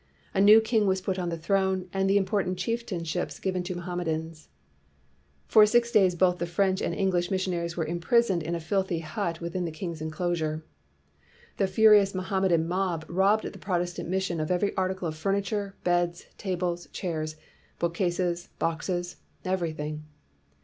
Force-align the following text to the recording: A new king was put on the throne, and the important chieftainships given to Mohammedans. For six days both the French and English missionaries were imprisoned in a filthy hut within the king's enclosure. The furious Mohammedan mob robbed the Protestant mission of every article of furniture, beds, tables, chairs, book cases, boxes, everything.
A 0.33 0.41
new 0.41 0.59
king 0.61 0.87
was 0.87 0.99
put 0.99 1.19
on 1.19 1.29
the 1.29 1.37
throne, 1.37 1.87
and 1.93 2.09
the 2.09 2.17
important 2.17 2.57
chieftainships 2.57 3.39
given 3.39 3.61
to 3.61 3.75
Mohammedans. 3.75 4.49
For 5.47 5.63
six 5.67 5.91
days 5.91 6.15
both 6.15 6.39
the 6.39 6.47
French 6.47 6.81
and 6.81 6.95
English 6.95 7.29
missionaries 7.29 7.77
were 7.77 7.85
imprisoned 7.85 8.41
in 8.41 8.55
a 8.55 8.59
filthy 8.59 8.97
hut 9.01 9.41
within 9.41 9.63
the 9.63 9.71
king's 9.71 10.01
enclosure. 10.01 10.65
The 11.57 11.67
furious 11.67 12.15
Mohammedan 12.15 12.67
mob 12.67 13.05
robbed 13.09 13.45
the 13.53 13.59
Protestant 13.59 14.09
mission 14.09 14.39
of 14.39 14.49
every 14.49 14.73
article 14.75 15.07
of 15.07 15.15
furniture, 15.15 15.75
beds, 15.83 16.25
tables, 16.35 16.87
chairs, 16.87 17.35
book 17.77 17.93
cases, 17.93 18.49
boxes, 18.57 19.17
everything. 19.45 20.05